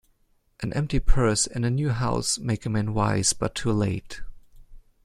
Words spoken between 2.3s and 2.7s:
make